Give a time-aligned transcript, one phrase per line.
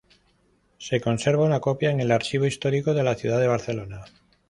[0.79, 4.03] Se conserva una copia en el Archivo Histórico de la Ciudad de Barcelona.